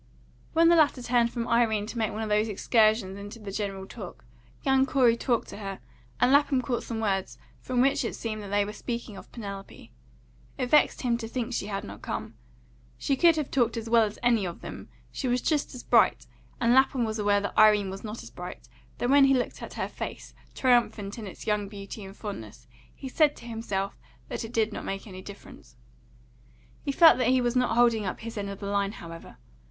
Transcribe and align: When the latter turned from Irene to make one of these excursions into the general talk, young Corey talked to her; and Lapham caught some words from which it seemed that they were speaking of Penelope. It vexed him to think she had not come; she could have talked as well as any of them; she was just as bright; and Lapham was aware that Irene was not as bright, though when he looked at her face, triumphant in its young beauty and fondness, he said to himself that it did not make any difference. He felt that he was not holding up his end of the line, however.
When 0.53 0.69
the 0.69 0.75
latter 0.75 1.03
turned 1.03 1.31
from 1.31 1.47
Irene 1.47 1.85
to 1.85 1.97
make 1.99 2.11
one 2.11 2.23
of 2.23 2.29
these 2.31 2.47
excursions 2.49 3.19
into 3.19 3.37
the 3.37 3.51
general 3.51 3.85
talk, 3.85 4.25
young 4.63 4.87
Corey 4.87 5.15
talked 5.15 5.47
to 5.49 5.57
her; 5.57 5.79
and 6.19 6.31
Lapham 6.31 6.59
caught 6.63 6.81
some 6.81 6.99
words 6.99 7.37
from 7.59 7.81
which 7.81 8.03
it 8.03 8.15
seemed 8.15 8.41
that 8.41 8.47
they 8.49 8.65
were 8.65 8.73
speaking 8.73 9.15
of 9.15 9.31
Penelope. 9.31 9.91
It 10.57 10.69
vexed 10.71 11.03
him 11.03 11.19
to 11.19 11.27
think 11.27 11.53
she 11.53 11.67
had 11.67 11.83
not 11.83 12.01
come; 12.01 12.33
she 12.97 13.15
could 13.15 13.35
have 13.35 13.51
talked 13.51 13.77
as 13.77 13.91
well 13.91 14.01
as 14.01 14.17
any 14.23 14.43
of 14.43 14.61
them; 14.61 14.89
she 15.11 15.27
was 15.27 15.39
just 15.39 15.75
as 15.75 15.83
bright; 15.83 16.25
and 16.59 16.73
Lapham 16.73 17.03
was 17.05 17.19
aware 17.19 17.39
that 17.39 17.55
Irene 17.55 17.91
was 17.91 18.03
not 18.03 18.23
as 18.23 18.31
bright, 18.31 18.67
though 18.97 19.07
when 19.07 19.25
he 19.25 19.35
looked 19.35 19.61
at 19.61 19.75
her 19.75 19.87
face, 19.87 20.33
triumphant 20.55 21.19
in 21.19 21.27
its 21.27 21.45
young 21.45 21.67
beauty 21.67 22.03
and 22.03 22.17
fondness, 22.17 22.65
he 22.95 23.07
said 23.07 23.35
to 23.35 23.45
himself 23.45 23.99
that 24.29 24.43
it 24.43 24.51
did 24.51 24.73
not 24.73 24.83
make 24.83 25.05
any 25.05 25.21
difference. 25.21 25.75
He 26.83 26.91
felt 26.91 27.19
that 27.19 27.27
he 27.27 27.39
was 27.39 27.55
not 27.55 27.75
holding 27.75 28.03
up 28.03 28.21
his 28.21 28.35
end 28.35 28.49
of 28.49 28.59
the 28.61 28.65
line, 28.65 28.93
however. 28.93 29.37